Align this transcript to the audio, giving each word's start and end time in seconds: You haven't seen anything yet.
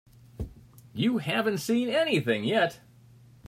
You 0.95 1.19
haven't 1.19 1.59
seen 1.59 1.87
anything 1.87 2.43
yet. 2.43 2.79